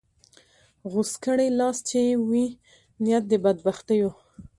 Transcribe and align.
غوڅ 0.91 1.11
کړې 1.23 1.47
لاس 1.59 1.77
چې 1.89 1.97
یې 2.07 2.15
وي 2.27 2.45
نیت 3.03 3.23
د 3.31 3.33
بدبختیو 3.43 4.09